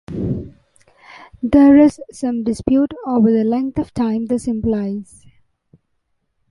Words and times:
There 1.43 1.77
is 1.77 2.01
some 2.11 2.43
dispute 2.43 2.91
over 3.05 3.31
the 3.31 3.43
length 3.43 3.77
of 3.77 3.93
time 3.93 4.25
this 4.25 4.47
implies. 4.47 5.27